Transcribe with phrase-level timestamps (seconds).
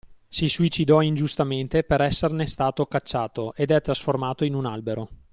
[0.27, 5.09] Si suicidò ingiustamente per esserne stato cacciato ed è trasformato in un albero.